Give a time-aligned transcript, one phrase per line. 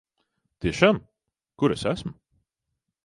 [0.65, 0.99] Tiešām?
[1.63, 2.17] Kur es esmu?